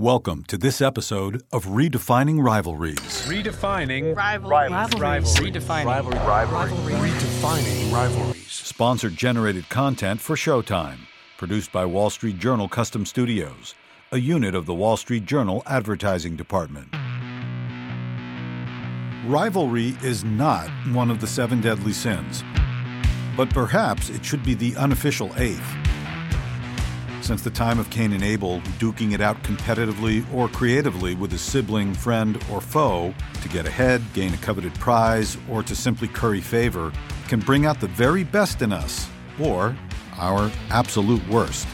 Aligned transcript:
Welcome 0.00 0.44
to 0.44 0.56
this 0.56 0.80
episode 0.80 1.42
of 1.52 1.64
Redefining 1.66 2.40
Rivalries. 2.40 3.00
Redefining 3.26 4.14
Rivalry. 4.14 4.68
rivalries. 4.70 5.34
Redefining. 5.34 5.86
Rivalry. 5.86 6.92
Redefining 7.10 7.92
rivalries. 7.92 8.46
Sponsored 8.46 9.16
generated 9.16 9.68
content 9.68 10.20
for 10.20 10.36
Showtime. 10.36 10.98
Produced 11.36 11.72
by 11.72 11.84
Wall 11.84 12.10
Street 12.10 12.38
Journal 12.38 12.68
Custom 12.68 13.04
Studios, 13.04 13.74
a 14.12 14.18
unit 14.18 14.54
of 14.54 14.66
the 14.66 14.74
Wall 14.74 14.96
Street 14.96 15.24
Journal 15.24 15.64
Advertising 15.66 16.36
Department. 16.36 16.94
Rivalry 19.26 19.96
is 20.04 20.22
not 20.22 20.68
one 20.92 21.10
of 21.10 21.20
the 21.20 21.26
seven 21.26 21.60
deadly 21.60 21.92
sins, 21.92 22.44
but 23.36 23.50
perhaps 23.50 24.10
it 24.10 24.24
should 24.24 24.44
be 24.44 24.54
the 24.54 24.76
unofficial 24.76 25.32
eighth. 25.38 25.74
Since 27.28 27.42
the 27.42 27.50
time 27.50 27.78
of 27.78 27.90
Cain 27.90 28.14
and 28.14 28.22
Abel, 28.22 28.62
duking 28.78 29.12
it 29.12 29.20
out 29.20 29.42
competitively 29.42 30.24
or 30.32 30.48
creatively 30.48 31.14
with 31.14 31.30
a 31.34 31.38
sibling, 31.38 31.92
friend, 31.92 32.42
or 32.50 32.62
foe 32.62 33.12
to 33.42 33.48
get 33.50 33.66
ahead, 33.66 34.02
gain 34.14 34.32
a 34.32 34.38
coveted 34.38 34.72
prize, 34.76 35.36
or 35.50 35.62
to 35.64 35.76
simply 35.76 36.08
curry 36.08 36.40
favor 36.40 36.90
can 37.28 37.40
bring 37.40 37.66
out 37.66 37.80
the 37.80 37.88
very 37.88 38.24
best 38.24 38.62
in 38.62 38.72
us, 38.72 39.06
or 39.38 39.76
our 40.16 40.50
absolute 40.70 41.20
worst. 41.28 41.68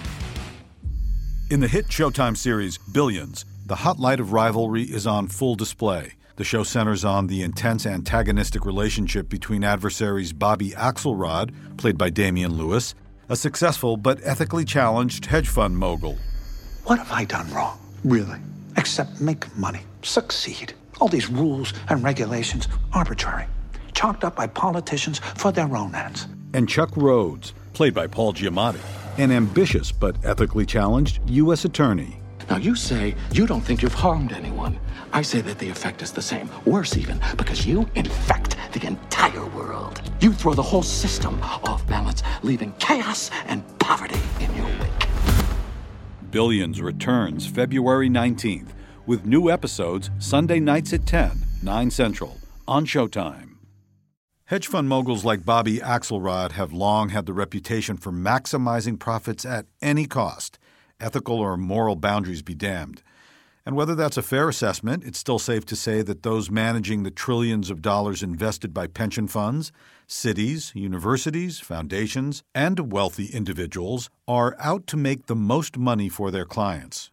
In 1.53 1.61
the 1.61 1.69
hit 1.69 1.87
Showtime 1.87 2.37
series 2.37 2.77
Billions, 2.93 3.45
the 3.67 3.77
hot 3.77 4.01
light 4.01 4.19
of 4.19 4.33
rivalry 4.33 4.83
is 4.83 5.07
on 5.07 5.29
full 5.29 5.55
display. 5.55 6.15
The 6.35 6.43
show 6.43 6.65
centers 6.65 7.05
on 7.05 7.29
the 7.29 7.43
intense 7.45 7.87
antagonistic 7.87 8.67
relationship 8.67 9.29
between 9.29 9.63
adversaries 9.63 10.33
Bobby 10.33 10.71
Axelrod, 10.71 11.55
played 11.77 11.97
by 11.97 12.11
Damian 12.11 12.55
Lewis, 12.55 12.97
a 13.29 13.37
successful 13.37 13.97
but 13.97 14.19
ethically 14.23 14.65
challenged 14.65 15.27
hedge 15.27 15.49
fund 15.49 15.77
mogul, 15.79 16.19
What 16.85 16.99
have 16.99 17.11
I 17.13 17.25
done 17.25 17.51
wrong, 17.53 17.79
really? 18.05 18.39
Except 18.77 19.21
make 19.21 19.55
money, 19.57 19.81
succeed. 20.03 20.75
All 21.01 21.09
these 21.09 21.29
rules 21.31 21.73
and 21.89 22.03
regulations, 22.05 22.69
arbitrary, 22.93 23.47
chalked 23.95 24.25
up 24.25 24.37
by 24.37 24.47
politicians 24.47 25.19
for 25.37 25.53
their 25.53 25.75
own 25.77 25.95
ends. 25.95 26.27
and 26.53 26.69
Chuck 26.69 26.91
Rhoades, 26.93 27.53
played 27.73 27.95
by 27.95 28.07
Paul 28.07 28.33
Giamatti, 28.33 28.79
an 29.19 29.33
ambitious 29.33 29.91
but 29.91 30.17
ethically 30.25 30.67
challenged 30.67 31.19
U.S. 31.31 31.65
attorney. 31.65 32.21
Now, 32.51 32.59
you 32.59 32.77
say 32.77 33.15
you 33.33 33.47
don't 33.47 33.63
think 33.63 33.81
you've 33.83 33.95
harmed 33.95 34.33
anyone. 34.33 34.79
I 35.13 35.23
say 35.23 35.41
that 35.41 35.59
the 35.59 35.69
effect 35.71 36.03
is 36.03 36.13
the 36.13 36.21
same, 36.23 36.49
worse 36.67 36.97
even, 36.97 37.21
because 37.37 37.65
you 37.67 37.89
infect 37.95 38.57
the 38.73 38.87
entire 38.87 39.47
world. 39.47 40.03
You 40.21 40.33
throw 40.33 40.53
the 40.55 40.63
whole 40.63 40.83
system 40.83 41.41
off 41.43 41.87
balance, 41.87 42.23
leaving 42.45 42.73
chaos 42.79 43.31
and 43.47 43.63
poverty 43.79 44.21
in 44.41 44.55
your 44.55 44.67
wake. 44.81 45.09
Billions 46.31 46.81
returns 46.81 47.47
February 47.47 48.09
19th 48.09 48.69
with 49.07 49.27
new 49.27 49.51
episodes 49.51 50.11
Sunday 50.19 50.61
nights 50.61 50.93
at 50.93 51.07
10, 51.07 51.33
9 51.63 51.91
Central 51.91 52.39
on 52.67 52.87
Showtime. 52.87 53.51
Hedge 54.47 54.67
fund 54.67 54.89
moguls 54.89 55.25
like 55.25 55.45
Bobby 55.47 55.79
Axelrod 55.79 56.53
have 56.53 56.73
long 56.73 57.09
had 57.09 57.25
the 57.25 57.33
reputation 57.33 57.97
for 57.97 58.13
maximizing 58.13 58.99
profits 58.99 59.47
at 59.47 59.67
any 59.81 60.07
cost, 60.07 60.59
ethical 61.01 61.39
or 61.39 61.57
moral 61.57 61.97
boundaries 61.97 62.43
be 62.43 62.55
damned. 62.55 63.03
And 63.67 63.77
whether 63.77 63.95
that's 63.95 64.19
a 64.19 64.23
fair 64.23 64.49
assessment, 64.49 65.05
it's 65.05 65.19
still 65.19 65.39
safe 65.39 65.65
to 65.67 65.77
say 65.77 66.03
that 66.03 66.23
those 66.23 66.51
managing 66.51 67.03
the 67.03 67.11
trillions 67.11 67.71
of 67.71 67.81
dollars 67.81 68.23
invested 68.23 68.75
by 68.75 68.87
pension 68.87 69.27
funds, 69.27 69.73
cities, 70.07 70.73
universities, 70.75 71.61
foundations, 71.61 72.43
and 72.55 72.93
wealthy 72.93 73.27
individuals 73.27 74.11
are 74.29 74.55
out 74.61 74.87
to 74.89 74.99
make 74.99 75.27
the 75.27 75.35
most 75.35 75.79
money 75.79 76.11
for 76.11 76.31
their 76.31 76.45
clients. 76.45 77.11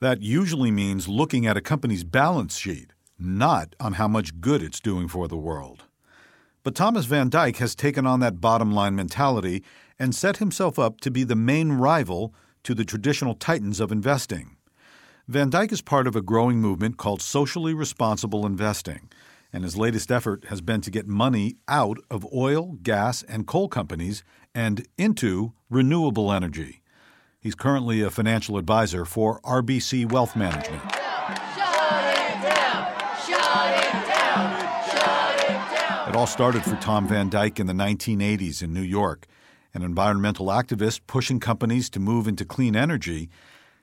That 0.00 0.20
usually 0.20 0.72
means 0.72 1.06
looking 1.06 1.46
at 1.46 1.56
a 1.56 1.60
company's 1.62 2.02
balance 2.02 2.56
sheet, 2.58 2.92
not 3.16 3.76
on 3.78 3.92
how 3.92 4.08
much 4.08 4.40
good 4.40 4.62
it's 4.62 4.80
doing 4.80 5.06
for 5.06 5.28
the 5.28 5.36
world. 5.36 5.84
But 6.64 6.74
Thomas 6.74 7.04
Van 7.04 7.28
Dyck 7.28 7.58
has 7.58 7.76
taken 7.76 8.04
on 8.04 8.18
that 8.18 8.40
bottom 8.40 8.72
line 8.72 8.96
mentality 8.96 9.62
and 9.96 10.12
set 10.12 10.38
himself 10.38 10.76
up 10.76 11.00
to 11.02 11.10
be 11.10 11.22
the 11.22 11.36
main 11.36 11.72
rival 11.72 12.34
to 12.64 12.74
the 12.74 12.84
traditional 12.84 13.34
titans 13.34 13.78
of 13.78 13.92
investing. 13.92 14.53
Van 15.26 15.48
Dyck 15.48 15.72
is 15.72 15.80
part 15.80 16.06
of 16.06 16.14
a 16.14 16.20
growing 16.20 16.60
movement 16.60 16.98
called 16.98 17.22
socially 17.22 17.72
responsible 17.72 18.44
investing, 18.44 19.08
and 19.54 19.64
his 19.64 19.74
latest 19.74 20.12
effort 20.12 20.44
has 20.50 20.60
been 20.60 20.82
to 20.82 20.90
get 20.90 21.08
money 21.08 21.56
out 21.66 21.96
of 22.10 22.26
oil, 22.30 22.76
gas, 22.82 23.22
and 23.22 23.46
coal 23.46 23.66
companies 23.66 24.22
and 24.54 24.86
into 24.98 25.54
renewable 25.70 26.30
energy. 26.30 26.82
He's 27.40 27.54
currently 27.54 28.02
a 28.02 28.10
financial 28.10 28.58
advisor 28.58 29.06
for 29.06 29.40
RBC 29.40 30.12
Wealth 30.12 30.36
Management. 30.36 30.82
It 36.06 36.14
all 36.14 36.26
started 36.26 36.64
for 36.64 36.76
Tom 36.76 37.08
Van 37.08 37.30
Dyck 37.30 37.58
in 37.58 37.66
the 37.66 37.72
1980s 37.72 38.62
in 38.62 38.74
New 38.74 38.82
York. 38.82 39.26
An 39.72 39.82
environmental 39.82 40.48
activist 40.48 41.00
pushing 41.06 41.40
companies 41.40 41.88
to 41.90 41.98
move 41.98 42.28
into 42.28 42.44
clean 42.44 42.76
energy, 42.76 43.30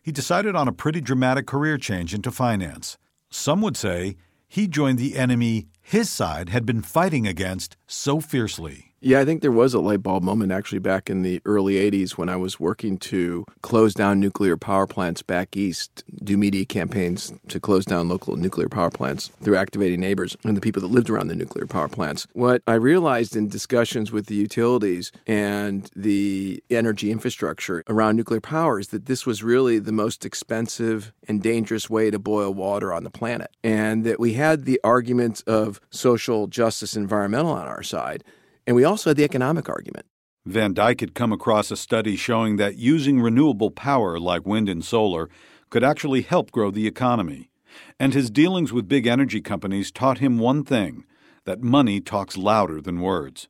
he 0.01 0.11
decided 0.11 0.55
on 0.55 0.67
a 0.67 0.73
pretty 0.73 1.01
dramatic 1.01 1.45
career 1.45 1.77
change 1.77 2.13
into 2.13 2.31
finance. 2.31 2.97
Some 3.29 3.61
would 3.61 3.77
say 3.77 4.15
he 4.47 4.67
joined 4.67 4.99
the 4.99 5.17
enemy 5.17 5.67
his 5.81 6.09
side 6.09 6.49
had 6.49 6.65
been 6.65 6.81
fighting 6.81 7.27
against 7.27 7.77
so 7.87 8.19
fiercely. 8.19 8.90
Yeah, 9.03 9.19
I 9.19 9.25
think 9.25 9.41
there 9.41 9.51
was 9.51 9.73
a 9.73 9.79
light 9.79 10.03
bulb 10.03 10.21
moment 10.21 10.51
actually 10.51 10.77
back 10.77 11.09
in 11.09 11.23
the 11.23 11.41
early 11.43 11.73
80s 11.73 12.19
when 12.19 12.29
I 12.29 12.35
was 12.35 12.59
working 12.59 12.99
to 12.99 13.47
close 13.63 13.95
down 13.95 14.19
nuclear 14.19 14.57
power 14.57 14.85
plants 14.85 15.23
back 15.23 15.57
east, 15.57 16.03
do 16.23 16.37
media 16.37 16.65
campaigns 16.65 17.33
to 17.47 17.59
close 17.59 17.83
down 17.83 18.09
local 18.09 18.35
nuclear 18.35 18.69
power 18.69 18.91
plants 18.91 19.31
through 19.41 19.55
activating 19.55 19.99
neighbors 19.99 20.37
and 20.43 20.55
the 20.55 20.61
people 20.61 20.83
that 20.83 20.89
lived 20.89 21.09
around 21.09 21.29
the 21.29 21.35
nuclear 21.35 21.65
power 21.65 21.87
plants. 21.87 22.27
What 22.33 22.61
I 22.67 22.75
realized 22.75 23.35
in 23.35 23.47
discussions 23.47 24.11
with 24.11 24.27
the 24.27 24.35
utilities 24.35 25.11
and 25.25 25.89
the 25.95 26.63
energy 26.69 27.09
infrastructure 27.09 27.83
around 27.89 28.17
nuclear 28.17 28.39
power 28.39 28.79
is 28.79 28.89
that 28.89 29.07
this 29.07 29.25
was 29.25 29.41
really 29.41 29.79
the 29.79 29.91
most 29.91 30.25
expensive 30.25 31.11
and 31.27 31.41
dangerous 31.41 31.89
way 31.89 32.11
to 32.11 32.19
boil 32.19 32.53
water 32.53 32.93
on 32.93 33.03
the 33.03 33.09
planet. 33.09 33.49
And 33.63 34.03
that 34.03 34.19
we 34.19 34.33
had 34.33 34.65
the 34.65 34.79
arguments 34.83 35.41
of 35.47 35.81
social 35.89 36.45
justice, 36.45 36.95
environmental 36.95 37.53
on 37.53 37.67
our 37.67 37.81
side. 37.81 38.23
And 38.65 38.75
we 38.75 38.83
also 38.83 39.09
had 39.09 39.17
the 39.17 39.23
economic 39.23 39.69
argument. 39.69 40.05
Van 40.45 40.73
Dyck 40.73 41.01
had 41.01 41.13
come 41.13 41.31
across 41.31 41.69
a 41.71 41.77
study 41.77 42.15
showing 42.15 42.57
that 42.57 42.77
using 42.77 43.21
renewable 43.21 43.69
power 43.69 44.19
like 44.19 44.45
wind 44.45 44.69
and 44.69 44.83
solar 44.83 45.29
could 45.69 45.83
actually 45.83 46.21
help 46.21 46.51
grow 46.51 46.71
the 46.71 46.87
economy. 46.87 47.51
And 47.99 48.13
his 48.13 48.29
dealings 48.29 48.73
with 48.73 48.87
big 48.87 49.07
energy 49.07 49.39
companies 49.39 49.91
taught 49.91 50.17
him 50.17 50.39
one 50.39 50.63
thing 50.63 51.05
that 51.45 51.61
money 51.61 52.01
talks 52.01 52.37
louder 52.37 52.81
than 52.81 53.01
words. 53.01 53.47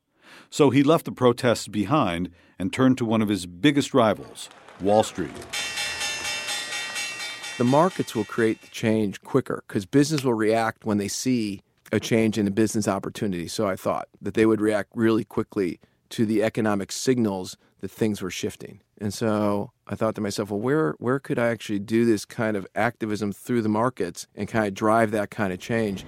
So 0.49 0.69
he 0.69 0.83
left 0.83 1.05
the 1.05 1.11
protests 1.11 1.67
behind 1.67 2.29
and 2.59 2.71
turned 2.71 2.97
to 2.99 3.05
one 3.05 3.21
of 3.21 3.29
his 3.29 3.45
biggest 3.45 3.93
rivals, 3.93 4.49
Wall 4.79 5.03
Street. 5.03 5.31
The 7.57 7.63
markets 7.63 8.15
will 8.15 8.25
create 8.25 8.61
the 8.61 8.67
change 8.67 9.21
quicker 9.21 9.63
because 9.67 9.85
business 9.85 10.23
will 10.23 10.33
react 10.33 10.85
when 10.85 10.97
they 10.97 11.07
see 11.07 11.61
a 11.91 11.99
change 11.99 12.37
in 12.37 12.47
a 12.47 12.51
business 12.51 12.87
opportunity. 12.87 13.47
So 13.47 13.67
I 13.67 13.75
thought 13.75 14.07
that 14.21 14.33
they 14.33 14.45
would 14.45 14.61
react 14.61 14.91
really 14.95 15.23
quickly 15.23 15.79
to 16.09 16.25
the 16.25 16.43
economic 16.43 16.91
signals 16.91 17.57
that 17.79 17.91
things 17.91 18.21
were 18.21 18.31
shifting. 18.31 18.81
And 18.99 19.13
so 19.13 19.71
I 19.87 19.95
thought 19.95 20.15
to 20.15 20.21
myself, 20.21 20.51
well, 20.51 20.59
where 20.59 20.95
where 20.99 21.19
could 21.19 21.39
I 21.39 21.47
actually 21.47 21.79
do 21.79 22.05
this 22.05 22.23
kind 22.23 22.55
of 22.55 22.67
activism 22.75 23.31
through 23.31 23.63
the 23.63 23.69
markets 23.69 24.27
and 24.35 24.47
kind 24.47 24.67
of 24.67 24.73
drive 24.73 25.11
that 25.11 25.31
kind 25.31 25.51
of 25.51 25.59
change? 25.59 26.05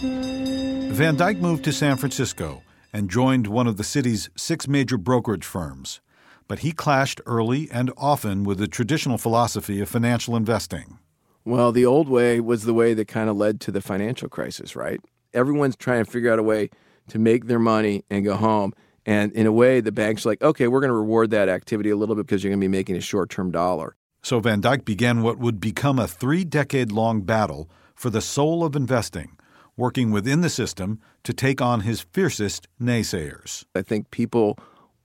Van 0.00 1.16
Dyck 1.16 1.38
moved 1.38 1.64
to 1.64 1.72
San 1.72 1.96
Francisco 1.96 2.62
and 2.92 3.10
joined 3.10 3.46
one 3.46 3.66
of 3.66 3.76
the 3.78 3.84
city's 3.84 4.30
six 4.36 4.68
major 4.68 4.98
brokerage 4.98 5.44
firms. 5.44 6.00
But 6.46 6.60
he 6.60 6.72
clashed 6.72 7.20
early 7.26 7.68
and 7.70 7.92
often 7.96 8.44
with 8.44 8.58
the 8.58 8.68
traditional 8.68 9.18
philosophy 9.18 9.80
of 9.80 9.88
financial 9.88 10.36
investing. 10.36 10.98
Well, 11.44 11.72
the 11.72 11.86
old 11.86 12.08
way 12.08 12.40
was 12.40 12.64
the 12.64 12.74
way 12.74 12.94
that 12.94 13.08
kind 13.08 13.30
of 13.30 13.36
led 13.36 13.60
to 13.62 13.72
the 13.72 13.80
financial 13.80 14.28
crisis, 14.28 14.76
right? 14.76 15.00
Everyone's 15.32 15.76
trying 15.76 16.04
to 16.04 16.10
figure 16.10 16.32
out 16.32 16.38
a 16.38 16.42
way 16.42 16.70
to 17.08 17.18
make 17.18 17.46
their 17.46 17.58
money 17.58 18.04
and 18.10 18.24
go 18.24 18.36
home. 18.36 18.74
And 19.06 19.32
in 19.32 19.46
a 19.46 19.52
way, 19.52 19.80
the 19.80 19.92
bank's 19.92 20.26
are 20.26 20.30
like, 20.30 20.42
okay, 20.42 20.68
we're 20.68 20.80
going 20.80 20.90
to 20.90 20.94
reward 20.94 21.30
that 21.30 21.48
activity 21.48 21.90
a 21.90 21.96
little 21.96 22.14
bit 22.14 22.26
because 22.26 22.44
you're 22.44 22.50
going 22.50 22.60
to 22.60 22.64
be 22.64 22.68
making 22.68 22.96
a 22.96 23.00
short 23.00 23.30
term 23.30 23.50
dollar. 23.50 23.96
So 24.22 24.40
Van 24.40 24.60
Dyck 24.60 24.84
began 24.84 25.22
what 25.22 25.38
would 25.38 25.60
become 25.60 25.98
a 25.98 26.06
three 26.06 26.44
decade 26.44 26.92
long 26.92 27.22
battle 27.22 27.70
for 27.94 28.10
the 28.10 28.20
soul 28.20 28.64
of 28.64 28.76
investing, 28.76 29.38
working 29.76 30.10
within 30.10 30.42
the 30.42 30.50
system 30.50 31.00
to 31.24 31.32
take 31.32 31.62
on 31.62 31.80
his 31.80 32.00
fiercest 32.00 32.68
naysayers. 32.80 33.64
I 33.74 33.82
think 33.82 34.10
people 34.10 34.58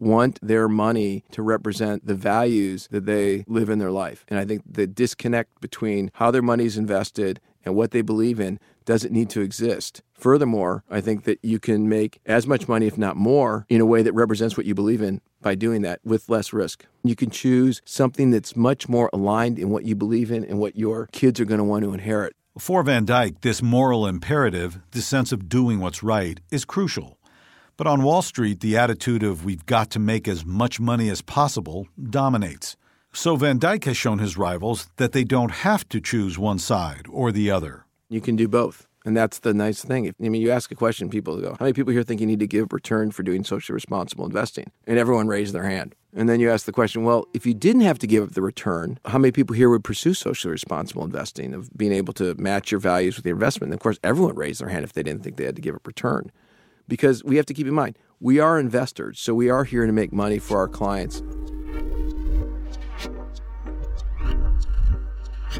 want 0.04 0.40
their 0.42 0.68
money 0.68 1.24
to 1.32 1.42
represent 1.42 2.06
the 2.06 2.16
values 2.16 2.88
that 2.92 3.06
they 3.06 3.46
live 3.48 3.70
in 3.70 3.80
their 3.80 3.92
life. 3.92 4.26
And 4.28 4.40
I 4.40 4.46
think 4.46 4.62
the 4.66 4.86
disconnect 4.86 5.62
between 5.62 6.12
how 6.16 6.32
their 6.32 6.42
money 6.42 6.66
is 6.66 6.78
invested 6.78 7.40
and 7.66 7.76
what 7.76 7.92
they 7.92 8.02
believe 8.02 8.40
in 8.40 8.60
doesn't 8.86 9.14
need 9.14 9.30
to 9.30 9.42
exist. 9.42 10.02
Furthermore, 10.14 10.84
I 10.90 11.02
think 11.02 11.24
that 11.24 11.40
you 11.42 11.60
can 11.60 11.88
make 11.88 12.20
as 12.26 12.46
much 12.46 12.68
money, 12.68 12.86
if 12.86 12.98
not 12.98 13.16
more, 13.16 13.66
in 13.70 13.82
a 13.82 13.86
way 13.86 14.02
that 14.02 14.14
represents 14.14 14.58
what 14.58 14.66
you 14.66 14.76
believe 14.76 15.02
in 15.02 15.22
by 15.42 15.56
doing 15.56 15.82
that 15.84 16.00
with 16.04 16.30
less 16.30 16.54
risk. 16.54 16.86
You 17.04 17.16
can 17.16 17.30
choose 17.30 17.82
something 17.86 18.32
that's 18.32 18.56
much 18.56 18.90
more 18.90 19.10
aligned 19.14 19.58
in 19.60 19.70
what 19.70 19.86
you 19.86 19.96
believe 19.96 20.32
in 20.32 20.44
and 20.44 20.60
what 20.60 20.76
your 20.76 21.08
kids 21.12 21.40
are 21.40 21.46
going 21.46 21.60
to 21.60 21.64
want 21.64 21.84
to 21.84 21.94
inherit. 21.94 22.36
For 22.58 22.84
Van 22.84 23.06
Dyck, 23.06 23.42
this 23.42 23.64
moral 23.64 24.06
imperative, 24.06 24.80
this 24.92 25.08
sense 25.08 25.32
of 25.32 25.50
doing 25.50 25.80
what's 25.80 26.04
right, 26.04 26.40
is 26.52 26.66
crucial. 26.66 27.18
But 27.76 27.88
on 27.88 28.04
Wall 28.04 28.22
Street, 28.22 28.60
the 28.60 28.78
attitude 28.78 29.24
of 29.24 29.46
we've 29.46 29.66
got 29.66 29.90
to 29.92 30.00
make 30.00 30.28
as 30.28 30.46
much 30.46 30.80
money 30.80 31.10
as 31.10 31.22
possible 31.22 31.88
dominates. 32.10 32.76
So 33.14 33.36
Van 33.36 33.58
Dyck 33.58 33.86
has 33.86 33.98
shown 33.98 34.20
his 34.20 34.38
rivals 34.38 34.90
that 34.98 35.12
they 35.12 35.24
don't 35.24 35.52
have 35.52 35.88
to 35.90 36.00
choose 36.00 36.38
one 36.38 36.60
side 36.60 37.08
or 37.10 37.32
the 37.32 37.50
other. 37.50 37.86
You 38.10 38.22
can 38.22 38.36
do 38.36 38.48
both. 38.48 38.88
And 39.06 39.18
that's 39.18 39.40
the 39.40 39.54
nice 39.54 39.84
thing. 39.84 40.08
I 40.08 40.30
mean, 40.30 40.42
you 40.42 40.52
ask 40.52 40.72
a 40.72 40.76
question, 40.76 41.10
people 41.10 41.42
go, 41.42 41.52
How 41.60 41.66
many 41.66 41.74
people 41.74 41.92
here 41.92 42.04
think 42.04 42.22
you 42.22 42.28
need 42.28 42.40
to 42.40 42.48
give 42.48 42.72
return 42.72 43.12
for 43.12 43.24
doing 43.24 43.44
socially 43.44 43.74
responsible 43.74 44.26
investing? 44.26 44.72
And 44.88 44.98
everyone 44.98 45.28
raised 45.28 45.54
their 45.54 45.68
hand. 45.68 45.96
And 46.16 46.30
then 46.30 46.40
you 46.40 46.52
ask 46.52 46.66
the 46.66 46.72
question, 46.72 47.04
well, 47.04 47.26
if 47.34 47.46
you 47.46 47.56
didn't 47.56 47.82
have 47.82 47.98
to 48.00 48.08
give 48.08 48.24
up 48.24 48.32
the 48.34 48.42
return, 48.42 49.00
how 49.06 49.18
many 49.18 49.32
people 49.32 49.56
here 49.56 49.70
would 49.70 49.84
pursue 49.84 50.14
socially 50.14 50.52
responsible 50.52 51.04
investing, 51.04 51.54
of 51.54 51.76
being 51.76 51.92
able 51.92 52.14
to 52.14 52.36
match 52.36 52.72
your 52.72 52.80
values 52.80 53.16
with 53.16 53.26
your 53.26 53.36
investment? 53.36 53.70
And 53.70 53.74
of 53.74 53.82
course, 53.82 53.98
everyone 54.04 54.36
raised 54.36 54.62
their 54.62 54.70
hand 54.70 54.84
if 54.84 54.94
they 54.94 55.02
didn't 55.02 55.24
think 55.24 55.38
they 55.38 55.46
had 55.46 55.56
to 55.56 55.62
give 55.62 55.76
up 55.76 55.88
return. 55.88 56.32
Because 56.88 57.24
we 57.24 57.38
have 57.38 57.46
to 57.48 57.54
keep 57.54 57.68
in 57.68 57.74
mind, 57.74 57.98
we 58.20 58.40
are 58.40 58.60
investors, 58.60 59.20
so 59.20 59.34
we 59.34 59.50
are 59.50 59.64
here 59.64 59.86
to 59.86 59.92
make 59.92 60.14
money 60.14 60.40
for 60.40 60.58
our 60.58 60.68
clients. 60.68 61.22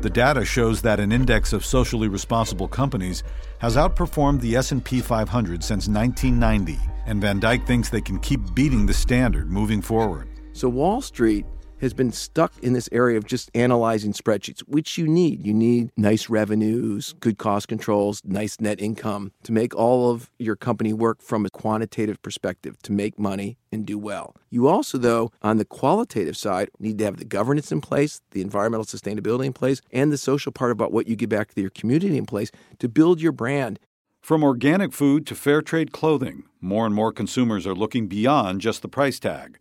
The 0.02 0.10
data 0.10 0.44
shows 0.44 0.82
that 0.82 1.00
an 1.00 1.12
index 1.12 1.54
of 1.54 1.64
socially 1.64 2.08
responsible 2.08 2.68
companies 2.68 3.24
has 3.60 3.78
outperformed 3.78 4.42
the 4.42 4.56
S&P 4.58 5.00
500 5.00 5.64
since 5.64 5.88
1990, 5.88 6.78
and 7.06 7.22
Van 7.22 7.40
Dyck 7.40 7.66
thinks 7.66 7.90
they 7.90 8.02
can 8.02 8.20
keep 8.20 8.54
beating 8.54 8.86
the 8.86 8.94
standard 8.94 9.50
moving 9.50 9.82
forward. 9.82 10.28
So 10.52 10.68
Wall 10.68 11.02
Street 11.02 11.46
has 11.84 11.94
been 11.94 12.12
stuck 12.14 12.54
in 12.64 12.72
this 12.74 12.88
area 12.92 13.18
of 13.18 13.26
just 13.26 13.52
analyzing 13.54 14.14
spreadsheets, 14.14 14.62
which 14.62 14.98
you 14.98 15.06
need. 15.06 15.46
You 15.46 15.54
need 15.54 15.92
nice 15.98 16.30
revenues, 16.30 17.14
good 17.20 17.38
cost 17.38 17.68
controls, 17.68 18.22
nice 18.24 18.60
net 18.62 18.80
income 18.80 19.34
to 19.44 19.52
make 19.52 19.76
all 19.76 20.10
of 20.10 20.32
your 20.40 20.56
company 20.56 20.94
work 20.94 21.22
from 21.22 21.46
a 21.46 21.50
quantitative 21.50 22.22
perspective 22.22 22.82
to 22.84 22.94
make 22.94 23.20
money 23.20 23.58
and 23.72 23.86
do 23.86 24.00
well. 24.00 24.34
You 24.50 24.68
also, 24.68 24.98
though, 24.98 25.32
on 25.42 25.58
the 25.58 25.66
qualitative 25.66 26.38
side, 26.38 26.70
need 26.80 27.00
to 27.00 27.06
have 27.06 27.18
the 27.18 27.26
governance 27.26 27.72
in 27.72 27.82
place, 27.82 28.22
the 28.32 28.42
environmental 28.42 28.86
sustainability 28.86 29.46
in 29.46 29.54
place, 29.54 29.82
and 29.92 30.12
the 30.12 30.18
social 30.18 30.54
part 30.54 30.72
about 30.72 30.94
what 30.94 31.08
you 31.08 31.18
give 31.18 31.30
back 31.30 31.54
to 31.54 31.62
your 31.62 31.70
community 31.70 32.18
in 32.18 32.26
place 32.26 32.50
to 32.80 32.88
build 32.88 33.20
your 33.20 33.34
brand. 33.34 33.78
From 34.22 34.42
organic 34.42 34.94
food 34.94 35.28
to 35.28 35.36
fair 35.36 35.62
trade 35.62 35.92
clothing, 35.92 36.44
more 36.62 36.86
and 36.86 36.96
more 36.96 37.12
consumers 37.12 37.68
are 37.68 37.76
looking 37.76 38.08
beyond 38.08 38.62
just 38.62 38.82
the 38.82 38.88
price 38.88 39.20
tag. 39.20 39.60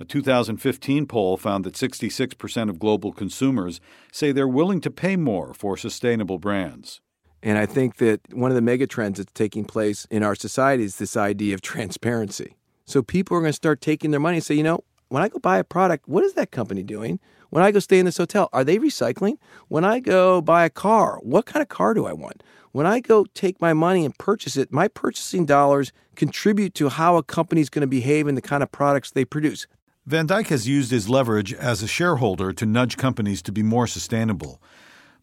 A 0.00 0.04
2015 0.06 1.04
poll 1.04 1.36
found 1.36 1.62
that 1.64 1.74
66% 1.74 2.70
of 2.70 2.78
global 2.78 3.12
consumers 3.12 3.82
say 4.10 4.32
they're 4.32 4.48
willing 4.48 4.80
to 4.80 4.90
pay 4.90 5.14
more 5.14 5.52
for 5.52 5.76
sustainable 5.76 6.38
brands. 6.38 7.02
And 7.42 7.58
I 7.58 7.66
think 7.66 7.98
that 7.98 8.22
one 8.32 8.50
of 8.50 8.54
the 8.54 8.62
mega 8.62 8.86
trends 8.86 9.18
that's 9.18 9.32
taking 9.34 9.66
place 9.66 10.06
in 10.10 10.22
our 10.22 10.34
society 10.34 10.84
is 10.84 10.96
this 10.96 11.18
idea 11.18 11.52
of 11.52 11.60
transparency. 11.60 12.56
So 12.86 13.02
people 13.02 13.36
are 13.36 13.40
going 13.40 13.50
to 13.50 13.56
start 13.56 13.82
taking 13.82 14.10
their 14.10 14.20
money 14.20 14.38
and 14.38 14.44
say, 14.44 14.54
you 14.54 14.62
know, 14.62 14.84
when 15.08 15.22
I 15.22 15.28
go 15.28 15.38
buy 15.38 15.58
a 15.58 15.64
product, 15.64 16.08
what 16.08 16.24
is 16.24 16.32
that 16.32 16.50
company 16.50 16.82
doing? 16.82 17.20
When 17.50 17.62
I 17.62 17.70
go 17.70 17.78
stay 17.78 17.98
in 17.98 18.06
this 18.06 18.16
hotel, 18.16 18.48
are 18.54 18.64
they 18.64 18.78
recycling? 18.78 19.36
When 19.68 19.84
I 19.84 20.00
go 20.00 20.40
buy 20.40 20.64
a 20.64 20.70
car, 20.70 21.18
what 21.22 21.44
kind 21.44 21.62
of 21.62 21.68
car 21.68 21.92
do 21.92 22.06
I 22.06 22.14
want? 22.14 22.42
When 22.72 22.86
I 22.86 23.00
go 23.00 23.26
take 23.34 23.60
my 23.60 23.74
money 23.74 24.06
and 24.06 24.16
purchase 24.16 24.56
it, 24.56 24.72
my 24.72 24.88
purchasing 24.88 25.44
dollars 25.44 25.92
contribute 26.14 26.74
to 26.76 26.88
how 26.88 27.16
a 27.16 27.22
company 27.22 27.60
is 27.60 27.68
going 27.68 27.82
to 27.82 27.86
behave 27.86 28.26
and 28.26 28.36
the 28.36 28.42
kind 28.42 28.62
of 28.62 28.72
products 28.72 29.10
they 29.10 29.26
produce. 29.26 29.66
Van 30.06 30.26
Dyck 30.26 30.46
has 30.48 30.66
used 30.66 30.90
his 30.90 31.10
leverage 31.10 31.52
as 31.52 31.82
a 31.82 31.86
shareholder 31.86 32.52
to 32.54 32.64
nudge 32.64 32.96
companies 32.96 33.42
to 33.42 33.52
be 33.52 33.62
more 33.62 33.86
sustainable. 33.86 34.62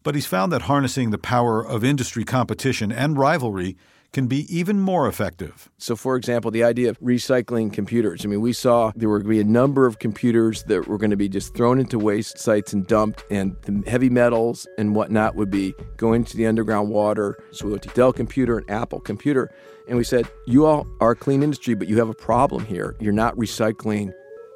But 0.04 0.14
he's 0.14 0.26
found 0.26 0.52
that 0.52 0.62
harnessing 0.62 1.10
the 1.10 1.18
power 1.18 1.66
of 1.66 1.82
industry 1.82 2.24
competition 2.24 2.92
and 2.92 3.18
rivalry 3.18 3.76
can 4.12 4.28
be 4.28 4.46
even 4.56 4.80
more 4.80 5.08
effective. 5.08 5.68
So, 5.78 5.96
for 5.96 6.16
example, 6.16 6.52
the 6.52 6.62
idea 6.62 6.88
of 6.88 6.98
recycling 7.00 7.72
computers. 7.72 8.24
I 8.24 8.28
mean, 8.28 8.40
we 8.40 8.52
saw 8.52 8.92
there 8.94 9.08
were 9.08 9.18
going 9.18 9.26
to 9.26 9.30
be 9.30 9.40
a 9.40 9.52
number 9.52 9.84
of 9.84 9.98
computers 9.98 10.62
that 10.64 10.86
were 10.86 10.96
going 10.96 11.10
to 11.10 11.16
be 11.16 11.28
just 11.28 11.54
thrown 11.54 11.78
into 11.80 11.98
waste 11.98 12.38
sites 12.38 12.72
and 12.72 12.86
dumped, 12.86 13.24
and 13.30 13.56
the 13.62 13.82
heavy 13.90 14.08
metals 14.08 14.66
and 14.78 14.94
whatnot 14.94 15.34
would 15.34 15.50
be 15.50 15.74
going 15.96 16.24
to 16.24 16.36
the 16.36 16.46
underground 16.46 16.88
water. 16.88 17.36
So, 17.50 17.66
we 17.66 17.72
went 17.72 17.82
to 17.82 17.90
Dell 17.90 18.12
Computer 18.12 18.58
and 18.58 18.70
Apple 18.70 19.00
Computer, 19.00 19.50
and 19.88 19.98
we 19.98 20.04
said, 20.04 20.30
You 20.46 20.64
all 20.64 20.86
are 21.00 21.10
a 21.10 21.16
clean 21.16 21.42
industry, 21.42 21.74
but 21.74 21.88
you 21.88 21.98
have 21.98 22.08
a 22.08 22.14
problem 22.14 22.64
here. 22.64 22.96
You're 23.00 23.12
not 23.12 23.36
recycling 23.36 24.12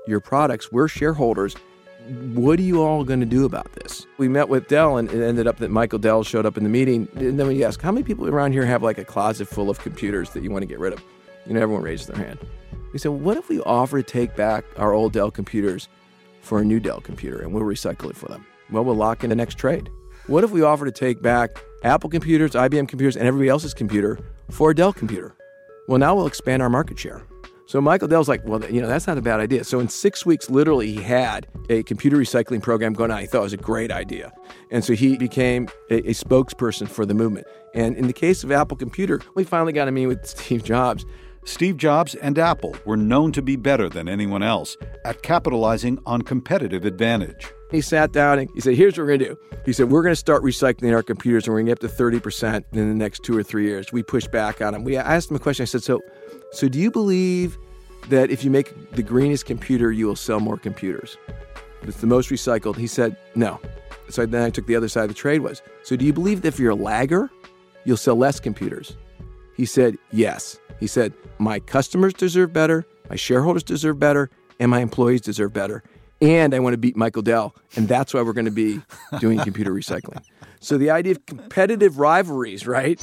your 0.07 0.21
products. 0.21 0.71
We're 0.73 0.89
shareholders. 0.89 1.55
What 2.35 2.59
are 2.59 2.63
you 2.63 2.83
all 2.83 3.05
going 3.05 3.21
to 3.21 3.27
do 3.27 3.45
about 3.45 3.73
this? 3.75 4.07
We 4.19 4.29
met 4.29 4.49
with 4.49 4.67
Dell, 4.67 4.97
and 4.97 5.11
it 5.11 5.23
ended 5.25 5.47
up 5.47 5.59
that 5.59 5.71
Michael 5.71 5.99
Dell 6.01 6.25
showed 6.25 6.45
up 6.45 6.57
in 6.57 6.65
the 6.65 6.69
meeting. 6.69 7.09
And 7.15 7.39
then 7.39 7.47
we 7.47 7.63
asked, 7.63 7.81
How 7.81 7.93
many 7.93 8.03
people 8.03 8.29
around 8.29 8.53
here 8.53 8.67
have 8.67 8.83
like 8.83 8.99
a 8.99 9.05
closet 9.05 9.47
full 9.47 9.71
of 9.71 9.79
computers 9.79 10.31
that 10.31 10.43
you 10.43 10.51
want 10.51 10.63
to 10.63 10.67
get 10.67 10.81
rid 10.81 10.93
of? 10.93 11.03
You 11.47 11.55
know, 11.55 11.61
everyone 11.61 11.83
raised 11.83 12.09
their 12.09 12.25
hand. 12.25 12.39
We 12.93 12.99
said, 12.99 13.13
What 13.13 13.37
if 13.37 13.49
we 13.49 13.61
offer 13.61 14.03
to 14.03 14.03
take 14.03 14.35
back 14.35 14.65
our 14.77 14.93
old 14.93 15.13
Dell 15.13 15.31
computers 15.31 15.89
for 16.41 16.59
a 16.59 16.65
new 16.65 16.81
Dell 16.81 17.01
computer 17.01 17.41
and 17.41 17.53
we'll 17.53 17.63
recycle 17.63 18.11
it 18.11 18.17
for 18.17 18.27
them? 18.27 18.45
Well, 18.71 18.85
we'll 18.85 18.97
lock 18.97 19.23
in 19.23 19.31
the 19.31 19.37
next 19.37 19.57
trade. 19.57 19.89
What 20.27 20.45
if 20.45 20.51
we 20.51 20.63
offer 20.63 20.85
to 20.85 20.93
take 20.93 21.23
back 21.23 21.63
Apple 21.85 22.11
computers, 22.11 22.53
IBM 22.53 22.89
computers, 22.89 23.17
and 23.17 23.27
everybody 23.27 23.49
else's 23.49 23.75
computer 23.75 24.19
for 24.51 24.71
a 24.71 24.75
Dell 24.75 24.93
computer? 24.93 25.35
Well, 25.89 25.99
now 25.99 26.15
we'll 26.15 26.27
expand 26.27 26.63
our 26.63 26.71
market 26.71 26.99
share. 26.99 27.23
So 27.67 27.81
Michael 27.81 28.09
Dell's 28.09 28.29
like, 28.29 28.43
well, 28.45 28.63
you 28.71 28.83
know, 28.83 28.89
that's 28.89 29.07
not 29.07 29.19
a 29.19 29.23
bad 29.23 29.41
idea. 29.41 29.65
So 29.65 29.81
in 29.81 29.89
six 29.89 30.27
weeks, 30.27 30.51
literally, 30.51 30.93
he 30.93 31.03
had 31.03 31.47
a 31.71 31.83
computer 31.85 32.17
recycling 32.17 32.63
program 32.63 32.93
going 32.93 33.11
on. 33.11 33.21
He 33.21 33.27
thought 33.27 33.41
it 33.41 33.45
was 33.45 33.53
a 33.53 33.59
great 33.59 33.91
idea. 33.91 34.33
And 34.71 34.85
so 34.85 34.95
he 34.95 35.17
became 35.17 35.69
a, 35.91 35.99
a 35.99 36.13
spokesperson 36.13 36.89
for 36.89 37.07
the 37.07 37.15
movement. 37.15 37.47
And 37.75 37.97
in 37.97 38.07
the 38.07 38.13
case 38.13 38.45
of 38.45 38.53
Apple 38.53 38.77
Computer, 38.77 39.21
we 39.35 39.45
finally 39.45 39.73
got 39.73 39.87
to 39.87 39.93
meet 39.93 40.07
with 40.07 40.27
Steve 40.27 40.65
Jobs. 40.65 41.05
Steve 41.45 41.77
Jobs 41.77 42.15
and 42.17 42.39
Apple 42.39 42.77
were 42.85 42.97
known 42.97 43.33
to 43.33 43.43
be 43.43 43.57
better 43.57 43.89
than 43.89 44.09
anyone 44.09 44.43
else 44.45 44.77
at 45.05 45.23
capitalizing 45.23 45.99
on 46.07 46.23
competitive 46.23 46.85
advantage. 46.85 47.53
He 47.73 47.81
sat 47.81 48.13
down 48.13 48.39
and 48.39 48.51
he 48.55 48.61
said, 48.61 48.77
Here's 48.77 48.93
what 48.93 49.05
we're 49.05 49.17
going 49.17 49.19
to 49.21 49.25
do. 49.31 49.37
He 49.65 49.73
said, 49.73 49.91
We're 49.91 50.03
going 50.03 50.13
to 50.13 50.17
start 50.17 50.45
recycling 50.45 50.95
our 50.95 51.03
computers 51.03 51.47
and 51.47 51.55
we're 51.55 51.63
going 51.63 51.75
to 51.75 51.81
get 51.81 51.91
up 51.91 51.97
to 51.97 52.03
30% 52.03 52.65
in 52.73 52.89
the 52.89 52.95
next 52.95 53.25
two 53.25 53.37
or 53.37 53.43
three 53.43 53.65
years. 53.65 53.93
We 53.93 54.03
pushed 54.03 54.31
back 54.31 54.61
on 54.61 54.75
him. 54.75 54.85
We 54.85 54.97
asked 54.97 55.31
him 55.31 55.37
a 55.37 55.41
question. 55.41 55.63
I 55.63 55.67
said, 55.67 55.83
So, 55.83 56.01
so 56.53 56.69
do 56.69 56.79
you 56.79 56.91
believe 56.91 57.59
that 58.09 58.31
if 58.31 58.45
you 58.45 58.51
make 58.51 58.93
the 58.93 59.03
greenest 59.03 59.47
computer, 59.47 59.91
you 59.91 60.07
will 60.07 60.17
sell 60.17 60.41
more 60.41 60.57
computers? 60.57 61.17
If 61.83 61.89
it's 61.89 62.01
the 62.01 62.07
most 62.07 62.31
recycled. 62.31 62.77
He 62.77 62.87
said, 62.87 63.17
No. 63.35 63.61
So 64.09 64.27
then 64.27 64.43
I 64.43 64.51
took 64.51 64.67
the 64.67 64.77
other 64.77 64.89
side 64.89 65.05
of 65.05 65.09
the 65.09 65.15
trade 65.15 65.41
was, 65.41 65.63
So 65.83 65.97
do 65.97 66.05
you 66.05 66.13
believe 66.13 66.43
that 66.43 66.49
if 66.49 66.59
you're 66.59 66.71
a 66.71 66.77
lagger, 66.77 67.31
you'll 67.85 67.97
sell 67.97 68.17
less 68.17 68.39
computers? 68.39 68.97
He 69.57 69.65
said, 69.65 69.97
Yes. 70.13 70.59
He 70.79 70.87
said, 70.87 71.13
My 71.39 71.59
customers 71.59 72.13
deserve 72.13 72.53
better, 72.53 72.87
my 73.11 73.17
shareholders 73.17 73.63
deserve 73.63 73.99
better, 73.99 74.31
and 74.61 74.71
my 74.71 74.81
employees 74.81 75.21
deserve 75.23 75.53
better. 75.53 75.83
And 76.21 76.55
I 76.55 76.61
want 76.61 76.75
to 76.75 76.79
beat 76.79 76.97
Michael 76.97 77.23
Dell. 77.23 77.55
And 77.75 77.89
that's 77.89 78.15
why 78.15 78.23
we're 78.23 78.33
going 78.33 78.45
to 78.45 78.53
be 78.53 78.81
doing 79.19 79.39
computer 79.41 79.73
recycling. 79.73 80.23
So 80.61 80.79
the 80.79 80.91
idea 80.91 81.11
of 81.11 81.27
competitive 81.27 81.99
rivalries, 81.99 82.69
right? 82.69 83.01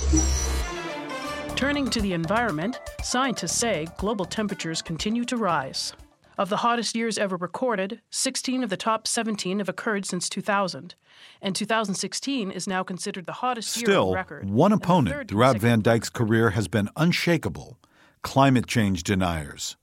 Turning 1.60 1.90
to 1.90 2.00
the 2.00 2.14
environment, 2.14 2.80
scientists 3.04 3.58
say 3.58 3.86
global 3.98 4.24
temperatures 4.24 4.82
continue 4.82 5.26
to 5.26 5.36
rise. 5.36 5.92
Of 6.38 6.48
the 6.48 6.56
hottest 6.56 6.96
years 6.96 7.18
ever 7.18 7.36
recorded, 7.36 8.00
16 8.12 8.64
of 8.64 8.70
the 8.70 8.78
top 8.78 9.06
17 9.06 9.60
have 9.60 9.68
occurred 9.68 10.06
since 10.06 10.30
2000, 10.30 10.96
and 11.42 11.54
2016 11.54 12.50
is 12.50 12.66
now 12.66 12.82
considered 12.84 13.26
the 13.26 13.34
hottest 13.34 13.76
year 13.76 13.88
Still, 13.88 14.08
on 14.08 14.16
record. 14.16 14.44
Still, 14.46 14.56
one 14.56 14.72
opponent 14.72 15.28
throughout 15.28 15.58
Van 15.58 15.82
Dyck's 15.82 16.10
career 16.10 16.52
has 16.52 16.70
been 16.70 16.88
unshakable 16.96 17.78
climate 18.22 18.66
change 18.66 19.04
deniers. 19.04 19.76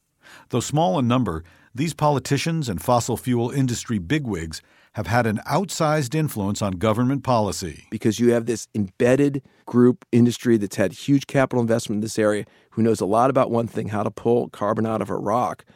Though 0.49 0.61
small 0.61 0.99
in 0.99 1.07
number, 1.07 1.45
these 1.75 1.93
politicians 1.93 2.71
and 2.71 2.81
fossil 2.81 3.19
fuel 3.19 3.51
industry 3.51 3.99
bigwigs 3.99 4.63
have 4.97 5.09
had 5.09 5.27
an 5.27 5.39
outsized 5.47 6.15
influence 6.15 6.63
on 6.63 6.73
government 6.73 7.23
policy. 7.23 7.85
because 7.91 8.19
you 8.19 8.33
have 8.33 8.47
this 8.47 8.67
embedded 8.75 9.43
group 9.67 10.07
industry 10.11 10.57
that's 10.57 10.77
had 10.77 10.91
huge 10.91 11.27
capital 11.27 11.61
investment 11.61 11.99
in 11.99 12.01
this 12.01 12.19
area 12.19 12.47
who 12.71 12.83
knows 12.83 12.99
a 12.99 13.05
lot 13.05 13.29
about 13.29 13.51
one 13.51 13.67
thing 13.67 13.89
how 13.89 14.03
to 14.03 14.11
pull 14.11 14.49
carbon 14.49 14.87
out 14.87 15.03
of 15.03 15.11
a 15.11 15.15
rock. 15.15 15.67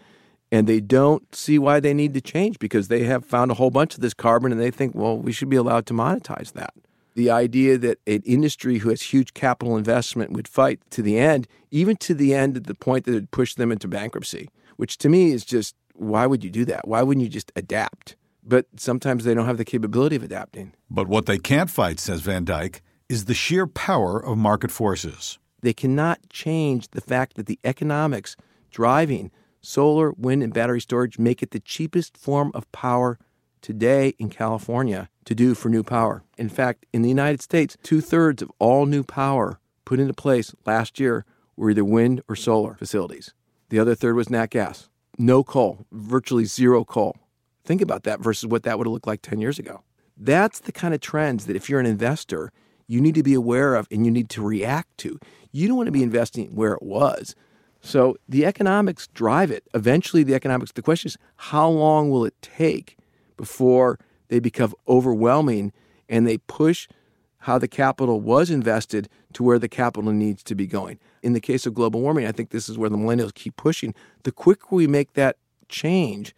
And 0.50 0.66
they 0.66 0.80
don't 0.80 1.34
see 1.34 1.58
why 1.58 1.80
they 1.80 1.92
need 1.92 2.14
to 2.14 2.22
change 2.22 2.58
because 2.58 2.88
they 2.88 3.02
have 3.04 3.22
found 3.26 3.50
a 3.50 3.54
whole 3.54 3.70
bunch 3.70 3.94
of 3.94 4.00
this 4.00 4.14
carbon 4.14 4.52
and 4.52 4.60
they 4.60 4.70
think 4.70 4.94
well 4.94 5.18
we 5.18 5.32
should 5.32 5.50
be 5.50 5.56
allowed 5.56 5.84
to 5.86 5.92
monetize 5.92 6.54
that. 6.54 6.72
The 7.14 7.30
idea 7.30 7.76
that 7.76 7.98
an 8.06 8.22
industry 8.24 8.78
who 8.78 8.88
has 8.88 9.02
huge 9.02 9.34
capital 9.34 9.76
investment 9.76 10.32
would 10.32 10.48
fight 10.48 10.80
to 10.92 11.02
the 11.02 11.18
end 11.18 11.46
even 11.70 11.96
to 11.96 12.14
the 12.14 12.32
end 12.32 12.56
at 12.56 12.66
the 12.66 12.74
point 12.74 13.04
that 13.04 13.12
it 13.12 13.16
would 13.16 13.30
push 13.32 13.54
them 13.54 13.70
into 13.70 13.86
bankruptcy 13.86 14.48
which 14.78 14.96
to 14.96 15.10
me 15.10 15.30
is 15.30 15.44
just 15.44 15.74
why 15.92 16.24
would 16.24 16.42
you 16.42 16.48
do 16.48 16.64
that? 16.64 16.88
Why 16.88 17.02
wouldn't 17.02 17.22
you 17.22 17.28
just 17.28 17.52
adapt 17.54 18.16
but 18.50 18.66
sometimes 18.76 19.24
they 19.24 19.32
don't 19.32 19.46
have 19.46 19.58
the 19.58 19.64
capability 19.64 20.16
of 20.16 20.22
adapting 20.24 20.74
But 20.90 21.08
what 21.08 21.26
they 21.26 21.38
can't 21.38 21.70
fight, 21.70 22.00
says 22.00 22.20
Van 22.20 22.44
Dyck, 22.44 22.82
is 23.08 23.24
the 23.24 23.34
sheer 23.34 23.66
power 23.66 24.18
of 24.18 24.36
market 24.36 24.70
forces. 24.70 25.38
They 25.62 25.72
cannot 25.72 26.18
change 26.28 26.88
the 26.90 27.00
fact 27.00 27.36
that 27.36 27.46
the 27.46 27.60
economics 27.64 28.36
driving 28.70 29.30
solar, 29.62 30.12
wind, 30.12 30.42
and 30.42 30.52
battery 30.52 30.80
storage 30.80 31.18
make 31.18 31.42
it 31.42 31.50
the 31.52 31.60
cheapest 31.60 32.16
form 32.16 32.50
of 32.54 32.70
power 32.72 33.18
today 33.60 34.14
in 34.18 34.30
California 34.30 35.08
to 35.26 35.34
do 35.34 35.54
for 35.54 35.68
new 35.68 35.82
power. 35.82 36.24
In 36.38 36.48
fact, 36.48 36.86
in 36.92 37.02
the 37.02 37.08
United 37.08 37.42
States, 37.42 37.76
two 37.82 38.00
thirds 38.00 38.42
of 38.42 38.50
all 38.58 38.86
new 38.86 39.04
power 39.04 39.60
put 39.84 40.00
into 40.00 40.14
place 40.14 40.54
last 40.66 40.98
year 40.98 41.24
were 41.56 41.70
either 41.70 41.84
wind 41.84 42.22
or 42.28 42.36
solar 42.36 42.74
facilities. 42.74 43.34
The 43.68 43.78
other 43.78 43.94
third 43.94 44.16
was 44.16 44.30
nat 44.30 44.50
gas. 44.50 44.88
No 45.18 45.44
coal, 45.44 45.86
virtually 45.92 46.46
zero 46.46 46.84
coal. 46.84 47.16
Think 47.64 47.82
about 47.82 48.04
that 48.04 48.20
versus 48.20 48.46
what 48.46 48.62
that 48.64 48.78
would 48.78 48.86
have 48.86 48.92
looked 48.92 49.06
like 49.06 49.22
10 49.22 49.40
years 49.40 49.58
ago. 49.58 49.82
That's 50.16 50.60
the 50.60 50.72
kind 50.72 50.94
of 50.94 51.00
trends 51.00 51.46
that 51.46 51.56
if 51.56 51.68
you're 51.68 51.80
an 51.80 51.86
investor, 51.86 52.52
you 52.86 53.00
need 53.00 53.14
to 53.14 53.22
be 53.22 53.34
aware 53.34 53.74
of 53.74 53.86
and 53.90 54.04
you 54.04 54.10
need 54.10 54.28
to 54.30 54.42
react 54.42 54.98
to. 54.98 55.18
You 55.52 55.68
don't 55.68 55.76
want 55.76 55.86
to 55.86 55.92
be 55.92 56.02
investing 56.02 56.54
where 56.54 56.72
it 56.72 56.82
was. 56.82 57.34
So 57.80 58.16
the 58.28 58.44
economics 58.44 59.08
drive 59.08 59.50
it. 59.50 59.64
Eventually, 59.74 60.22
the 60.22 60.34
economics, 60.34 60.72
the 60.72 60.82
question 60.82 61.08
is, 61.08 61.18
how 61.36 61.68
long 61.68 62.10
will 62.10 62.24
it 62.24 62.34
take 62.42 62.96
before 63.36 63.98
they 64.28 64.38
become 64.38 64.74
overwhelming 64.86 65.72
and 66.08 66.26
they 66.26 66.38
push 66.38 66.88
how 67.44 67.58
the 67.58 67.68
capital 67.68 68.20
was 68.20 68.50
invested 68.50 69.08
to 69.32 69.42
where 69.42 69.58
the 69.58 69.68
capital 69.68 70.12
needs 70.12 70.42
to 70.42 70.54
be 70.54 70.66
going? 70.66 70.98
In 71.22 71.32
the 71.32 71.40
case 71.40 71.66
of 71.66 71.74
global 71.74 72.00
warming, 72.00 72.26
I 72.26 72.32
think 72.32 72.50
this 72.50 72.68
is 72.68 72.76
where 72.76 72.90
the 72.90 72.98
millennials 72.98 73.34
keep 73.34 73.56
pushing. 73.56 73.94
The 74.24 74.32
quicker 74.32 74.74
we 74.74 74.86
make 74.86 75.14
that 75.14 75.36
change, 75.68 76.34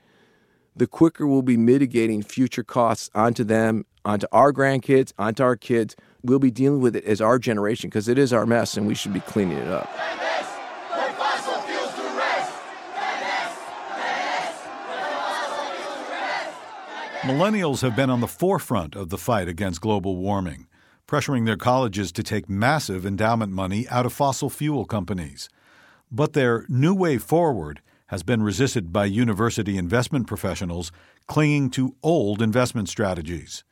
the 0.75 0.87
quicker 0.87 1.27
we'll 1.27 1.43
be 1.43 1.57
mitigating 1.57 2.23
future 2.23 2.65
costs 2.65 3.11
onto 3.15 3.45
them, 3.45 3.85
onto 4.05 4.27
our 4.33 4.53
grandkids, 4.53 5.13
onto 5.19 5.43
our 5.43 5.57
kids. 5.57 5.95
We'll 6.23 6.39
be 6.39 6.51
dealing 6.51 6.81
with 6.81 6.97
it 6.97 7.05
as 7.05 7.21
our 7.21 7.39
generation 7.39 7.91
because 7.91 8.09
it 8.09 8.19
is 8.19 8.33
our 8.33 8.47
mess 8.47 8.77
and 8.77 8.87
we 8.87 8.95
should 8.95 9.13
be 9.13 9.21
cleaning 9.21 9.59
it 9.59 9.69
up. 9.69 9.91
Millennials 17.23 17.83
have 17.83 17.95
been 17.95 18.11
on 18.11 18.21
the 18.21 18.27
forefront 18.27 18.97
of 18.97 19.11
the 19.11 19.19
fight 19.19 19.47
against 19.47 19.81
global 19.81 20.17
warming, 20.17 20.67
pressuring 21.07 21.47
their 21.47 21.57
colleges 21.57 22.11
to 22.11 22.23
take 22.23 22.49
massive 22.49 23.07
endowment 23.07 23.53
money 23.53 23.87
out 23.89 24.05
of 24.05 24.13
fossil 24.13 24.51
fuel 24.51 24.85
companies. 24.85 25.49
But 26.11 26.33
their 26.33 26.67
new 26.69 26.95
way 26.95 27.19
forward 27.19 27.81
has 28.13 28.23
been 28.23 28.43
resisted 28.43 28.93
by 28.93 29.07
university 29.07 29.79
investment 29.79 30.27
professionals 30.27 30.93
clinging 31.29 31.71
to 31.71 31.97
old 32.03 32.43
investment 32.43 32.87
strategies. 32.87 33.65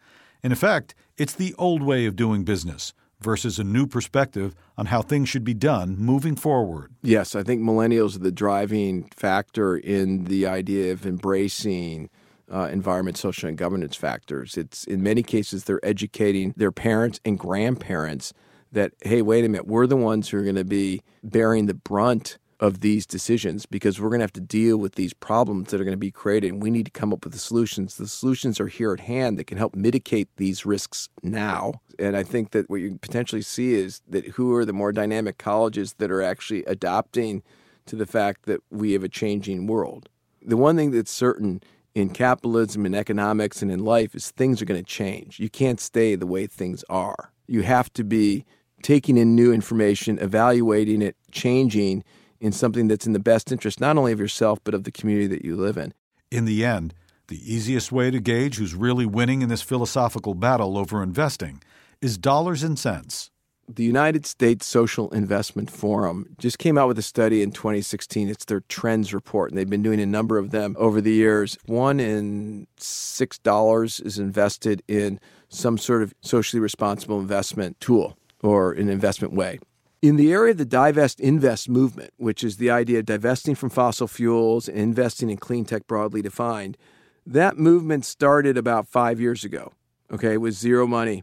In 0.42 0.50
effect, 0.50 0.94
it's 1.18 1.34
the 1.34 1.54
old 1.58 1.82
way 1.82 2.06
of 2.06 2.16
doing 2.16 2.42
business 2.42 2.94
versus 3.20 3.58
a 3.58 3.64
new 3.64 3.86
perspective 3.86 4.54
on 4.78 4.86
how 4.86 5.02
things 5.02 5.28
should 5.28 5.44
be 5.44 5.52
done 5.52 5.94
moving 5.98 6.36
forward. 6.36 6.90
Yes, 7.02 7.36
I 7.36 7.42
think 7.42 7.60
millennials 7.60 8.16
are 8.16 8.20
the 8.20 8.32
driving 8.32 9.10
factor 9.14 9.76
in 9.76 10.24
the 10.24 10.46
idea 10.46 10.90
of 10.90 11.04
embracing 11.04 12.08
uh, 12.50 12.70
environment, 12.72 13.18
social, 13.18 13.46
and 13.46 13.58
governance 13.58 13.94
factors. 13.94 14.56
It's 14.56 14.84
in 14.84 15.02
many 15.02 15.22
cases 15.22 15.64
they're 15.64 15.84
educating 15.84 16.54
their 16.56 16.72
parents 16.72 17.20
and 17.26 17.38
grandparents 17.38 18.32
that 18.72 18.92
hey, 19.02 19.20
wait 19.20 19.44
a 19.44 19.48
minute, 19.50 19.66
we're 19.66 19.86
the 19.86 19.98
ones 19.98 20.30
who 20.30 20.38
are 20.38 20.44
going 20.44 20.54
to 20.54 20.64
be 20.64 21.02
bearing 21.22 21.66
the 21.66 21.74
brunt 21.74 22.38
of 22.60 22.80
these 22.80 23.06
decisions 23.06 23.64
because 23.64 23.98
we're 23.98 24.10
going 24.10 24.20
to 24.20 24.24
have 24.24 24.32
to 24.34 24.40
deal 24.40 24.76
with 24.76 24.94
these 24.94 25.14
problems 25.14 25.70
that 25.70 25.80
are 25.80 25.84
going 25.84 25.92
to 25.92 25.98
be 25.98 26.10
created 26.10 26.52
and 26.52 26.62
we 26.62 26.70
need 26.70 26.84
to 26.84 26.90
come 26.90 27.10
up 27.10 27.24
with 27.24 27.32
the 27.32 27.38
solutions. 27.38 27.96
The 27.96 28.06
solutions 28.06 28.60
are 28.60 28.68
here 28.68 28.92
at 28.92 29.00
hand 29.00 29.38
that 29.38 29.46
can 29.46 29.56
help 29.56 29.74
mitigate 29.74 30.28
these 30.36 30.66
risks 30.66 31.08
now. 31.22 31.80
And 31.98 32.16
I 32.16 32.22
think 32.22 32.50
that 32.50 32.68
what 32.68 32.82
you 32.82 32.98
potentially 33.00 33.40
see 33.40 33.74
is 33.74 34.02
that 34.06 34.26
who 34.28 34.54
are 34.54 34.66
the 34.66 34.74
more 34.74 34.92
dynamic 34.92 35.38
colleges 35.38 35.94
that 35.94 36.10
are 36.10 36.20
actually 36.20 36.64
adopting 36.66 37.42
to 37.86 37.96
the 37.96 38.06
fact 38.06 38.44
that 38.44 38.60
we 38.70 38.92
have 38.92 39.04
a 39.04 39.08
changing 39.08 39.66
world. 39.66 40.10
The 40.42 40.56
one 40.56 40.76
thing 40.76 40.90
that's 40.90 41.10
certain 41.10 41.62
in 41.94 42.10
capitalism 42.10 42.84
and 42.84 42.94
economics 42.94 43.62
and 43.62 43.70
in 43.70 43.84
life 43.84 44.14
is 44.14 44.30
things 44.30 44.60
are 44.60 44.66
going 44.66 44.82
to 44.82 44.88
change. 44.88 45.40
You 45.40 45.48
can't 45.48 45.80
stay 45.80 46.14
the 46.14 46.26
way 46.26 46.46
things 46.46 46.84
are. 46.90 47.32
You 47.46 47.62
have 47.62 47.90
to 47.94 48.04
be 48.04 48.44
taking 48.82 49.16
in 49.16 49.34
new 49.34 49.52
information, 49.52 50.18
evaluating 50.18 51.00
it, 51.02 51.16
changing 51.32 52.04
in 52.40 52.52
something 52.52 52.88
that's 52.88 53.06
in 53.06 53.12
the 53.12 53.18
best 53.18 53.52
interest 53.52 53.80
not 53.80 53.96
only 53.98 54.12
of 54.12 54.20
yourself 54.20 54.58
but 54.64 54.74
of 54.74 54.84
the 54.84 54.92
community 54.92 55.26
that 55.26 55.44
you 55.44 55.56
live 55.56 55.76
in. 55.76 55.92
In 56.30 56.44
the 56.44 56.64
end, 56.64 56.94
the 57.28 57.54
easiest 57.54 57.92
way 57.92 58.10
to 58.10 58.20
gauge 58.20 58.56
who's 58.56 58.74
really 58.74 59.06
winning 59.06 59.42
in 59.42 59.48
this 59.48 59.62
philosophical 59.62 60.34
battle 60.34 60.76
over 60.76 61.02
investing 61.02 61.62
is 62.00 62.18
dollars 62.18 62.62
and 62.62 62.78
cents. 62.78 63.30
The 63.72 63.84
United 63.84 64.26
States 64.26 64.66
Social 64.66 65.10
Investment 65.10 65.70
Forum 65.70 66.34
just 66.38 66.58
came 66.58 66.76
out 66.76 66.88
with 66.88 66.98
a 66.98 67.02
study 67.02 67.40
in 67.40 67.52
2016. 67.52 68.28
It's 68.28 68.44
their 68.44 68.62
trends 68.62 69.14
report, 69.14 69.52
and 69.52 69.58
they've 69.58 69.70
been 69.70 69.82
doing 69.82 70.00
a 70.00 70.06
number 70.06 70.38
of 70.38 70.50
them 70.50 70.74
over 70.76 71.00
the 71.00 71.12
years. 71.12 71.56
One 71.66 72.00
in 72.00 72.66
$6 72.78 74.04
is 74.06 74.18
invested 74.18 74.82
in 74.88 75.20
some 75.48 75.78
sort 75.78 76.02
of 76.02 76.12
socially 76.20 76.60
responsible 76.60 77.20
investment 77.20 77.78
tool 77.78 78.18
or 78.42 78.72
an 78.72 78.88
investment 78.88 79.34
way. 79.34 79.60
In 80.02 80.16
the 80.16 80.32
area 80.32 80.52
of 80.52 80.56
the 80.56 80.64
divest 80.64 81.20
invest 81.20 81.68
movement, 81.68 82.14
which 82.16 82.42
is 82.42 82.56
the 82.56 82.70
idea 82.70 83.00
of 83.00 83.04
divesting 83.04 83.54
from 83.54 83.68
fossil 83.68 84.08
fuels 84.08 84.66
and 84.66 84.78
investing 84.78 85.28
in 85.28 85.36
clean 85.36 85.66
tech 85.66 85.86
broadly 85.86 86.22
defined, 86.22 86.78
that 87.26 87.58
movement 87.58 88.06
started 88.06 88.56
about 88.56 88.88
five 88.88 89.20
years 89.20 89.44
ago, 89.44 89.74
okay, 90.10 90.38
with 90.38 90.54
zero 90.54 90.86
money. 90.86 91.22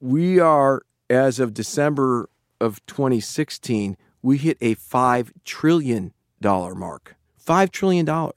We 0.00 0.38
are, 0.38 0.82
as 1.08 1.40
of 1.40 1.54
December 1.54 2.28
of 2.60 2.84
2016, 2.84 3.96
we 4.20 4.36
hit 4.36 4.58
a 4.60 4.74
$5 4.74 5.30
trillion 5.46 6.12
mark. 6.42 7.16
$5 7.42 7.70
trillion. 7.70 8.32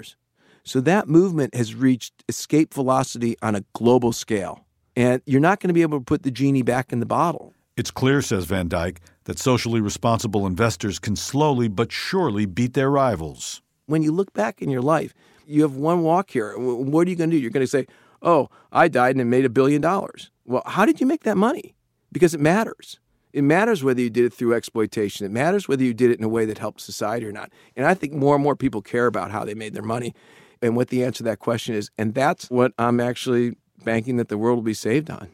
So 0.63 0.79
that 0.79 1.09
movement 1.09 1.55
has 1.55 1.75
reached 1.75 2.23
escape 2.29 2.73
velocity 2.73 3.35
on 3.41 3.53
a 3.53 3.65
global 3.73 4.13
scale. 4.13 4.65
And 4.95 5.21
you're 5.25 5.41
not 5.41 5.59
going 5.59 5.67
to 5.67 5.73
be 5.73 5.81
able 5.81 5.99
to 5.99 6.05
put 6.05 6.23
the 6.23 6.31
genie 6.31 6.61
back 6.61 6.93
in 6.93 7.01
the 7.01 7.05
bottle. 7.05 7.53
It's 7.75 7.89
clear, 7.89 8.21
says 8.21 8.45
Van 8.45 8.67
Dyck, 8.67 9.01
that 9.23 9.39
socially 9.39 9.81
responsible 9.81 10.45
investors 10.45 10.99
can 10.99 11.15
slowly 11.15 11.67
but 11.67 11.91
surely 11.91 12.45
beat 12.45 12.75
their 12.75 12.91
rivals. 12.91 13.63
When 13.87 14.03
you 14.03 14.11
look 14.11 14.31
back 14.33 14.61
in 14.61 14.69
your 14.69 14.83
life, 14.83 15.15
you 15.47 15.63
have 15.63 15.75
one 15.75 16.03
walk 16.03 16.29
here. 16.29 16.55
What 16.55 17.07
are 17.07 17.09
you 17.09 17.15
going 17.15 17.31
to 17.31 17.35
do? 17.35 17.41
You're 17.41 17.49
going 17.49 17.65
to 17.65 17.67
say, 17.67 17.87
Oh, 18.21 18.49
I 18.71 18.87
died 18.89 19.15
and 19.15 19.29
made 19.29 19.43
a 19.43 19.49
billion 19.49 19.81
dollars. 19.81 20.29
Well, 20.45 20.61
how 20.67 20.85
did 20.85 21.01
you 21.01 21.07
make 21.07 21.23
that 21.23 21.35
money? 21.35 21.73
Because 22.11 22.35
it 22.35 22.39
matters. 22.39 22.99
It 23.33 23.43
matters 23.43 23.83
whether 23.83 23.99
you 23.99 24.11
did 24.11 24.25
it 24.25 24.33
through 24.33 24.53
exploitation. 24.53 25.25
It 25.25 25.31
matters 25.31 25.67
whether 25.67 25.83
you 25.83 25.95
did 25.95 26.11
it 26.11 26.19
in 26.19 26.23
a 26.23 26.29
way 26.29 26.45
that 26.45 26.59
helped 26.59 26.79
society 26.79 27.25
or 27.25 27.31
not. 27.31 27.51
And 27.75 27.87
I 27.87 27.95
think 27.95 28.13
more 28.13 28.35
and 28.35 28.43
more 28.43 28.55
people 28.55 28.83
care 28.83 29.07
about 29.07 29.31
how 29.31 29.43
they 29.43 29.55
made 29.55 29.73
their 29.73 29.83
money 29.83 30.13
and 30.61 30.75
what 30.75 30.89
the 30.89 31.03
answer 31.03 31.17
to 31.17 31.23
that 31.23 31.39
question 31.39 31.73
is. 31.73 31.89
And 31.97 32.13
that's 32.13 32.51
what 32.51 32.71
I'm 32.77 32.99
actually 32.99 33.57
banking 33.83 34.17
that 34.17 34.29
the 34.29 34.37
world 34.37 34.57
will 34.57 34.63
be 34.63 34.75
saved 34.75 35.09
on. 35.09 35.29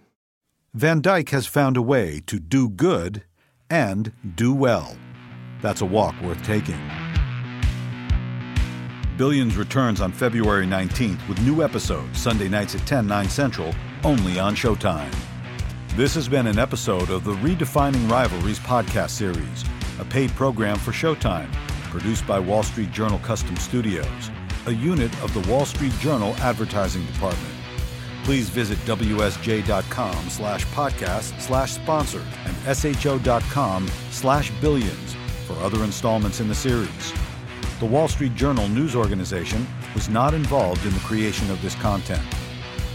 Van 0.76 1.02
Dyck 1.02 1.30
has 1.30 1.48
found 1.48 1.78
a 1.78 1.82
way 1.82 2.22
to 2.28 2.40
do 2.40 2.70
good 2.70 3.24
and 3.72 4.12
do 4.36 4.54
well. 4.54 4.96
That's 5.64 5.82
a 5.82 5.86
walk 5.86 6.14
worth 6.22 6.44
taking. 6.44 6.80
Billions 9.18 9.58
returns 9.58 10.00
on 10.00 10.12
February 10.12 10.68
19th 10.68 11.28
with 11.28 11.42
new 11.42 11.64
episodes 11.64 12.22
Sunday 12.22 12.48
nights 12.48 12.76
at 12.76 12.86
10, 12.86 13.08
9 13.08 13.30
central, 13.30 13.74
only 14.04 14.40
on 14.40 14.56
Showtime. 14.56 15.14
This 15.96 16.14
has 16.14 16.30
been 16.30 16.46
an 16.46 16.60
episode 16.60 17.10
of 17.10 17.24
the 17.24 17.34
Redefining 17.34 18.08
Rivalries 18.08 18.60
podcast 18.60 19.10
series, 19.10 19.66
a 20.00 20.06
paid 20.06 20.30
program 20.32 20.78
for 20.78 20.92
Showtime, 20.92 21.52
produced 21.86 22.28
by 22.28 22.38
Wall 22.38 22.62
Street 22.62 22.92
Journal 22.92 23.18
Custom 23.20 23.58
Studios, 23.58 24.30
a 24.68 24.72
unit 24.72 25.12
of 25.24 25.34
the 25.34 25.52
Wall 25.52 25.66
Street 25.66 25.94
Journal 25.94 26.36
Advertising 26.36 27.04
Department 27.08 27.59
please 28.24 28.50
visit 28.50 28.78
wsj.com 28.80 30.30
slash 30.30 30.66
podcast 30.68 31.40
slash 31.42 31.72
sponsor 31.74 32.24
and 32.46 32.78
sho.com 32.78 33.88
slash 34.12 34.52
billions 34.62 35.16
for 35.46 35.54
other 35.64 35.84
installments 35.84 36.40
in 36.40 36.48
the 36.48 36.56
series. 36.56 37.14
The 37.80 37.86
Wall 37.86 38.08
Street 38.08 38.36
Journal 38.36 38.68
news 38.68 38.96
organization 38.96 39.66
was 39.94 40.10
not 40.10 40.34
involved 40.34 40.86
in 40.86 40.94
the 40.94 41.00
creation 41.00 41.50
of 41.50 41.62
this 41.62 41.76
content. 41.76 42.22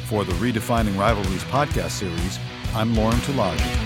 For 0.07 0.25
the 0.25 0.35
Redefining 0.35 0.99
Rivalries 0.99 1.45
podcast 1.45 1.91
series, 1.91 2.39
I'm 2.75 2.95
Lauren 2.95 3.19
Tulaji. 3.19 3.84